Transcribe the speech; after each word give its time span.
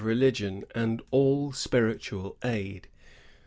religion, 0.03 0.63
and 0.73 0.99
all 1.11 1.51
spiritual 1.51 2.35
aid. 2.43 2.87